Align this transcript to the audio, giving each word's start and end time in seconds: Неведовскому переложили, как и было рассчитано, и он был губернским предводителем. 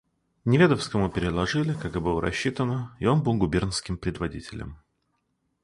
Неведовскому 0.45 1.11
переложили, 1.11 1.73
как 1.75 1.95
и 1.95 1.99
было 1.99 2.19
рассчитано, 2.21 2.97
и 2.99 3.05
он 3.05 3.21
был 3.21 3.35
губернским 3.35 3.99
предводителем. 3.99 4.79